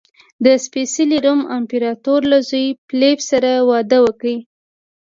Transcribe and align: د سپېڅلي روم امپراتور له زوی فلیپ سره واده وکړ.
د 0.45 0.47
سپېڅلي 0.65 1.17
روم 1.25 1.41
امپراتور 1.57 2.21
له 2.31 2.39
زوی 2.49 2.67
فلیپ 2.87 3.19
سره 3.29 3.49
واده 3.69 3.99
وکړ. 4.05 4.35